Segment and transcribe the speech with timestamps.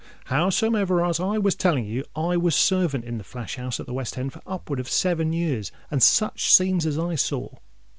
[0.31, 3.93] Howsomever, as I was telling you, I was servant in the flash house at the
[3.93, 7.49] West End for upward of seven years; and such scenes as I saw!